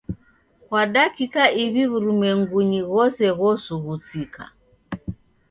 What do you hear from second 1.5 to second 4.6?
iw'I w'urumwengu ghose ghosughusika.